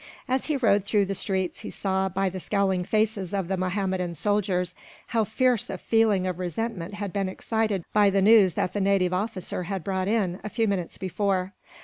[0.27, 4.15] As he rode through the streets he saw, by the scowling faces of the Mahommedan
[4.15, 4.73] soldiers,
[5.09, 9.13] how fierce a feeling of resentment had been excited by the news that the native
[9.13, 11.53] officer had brought in, a few minutes before.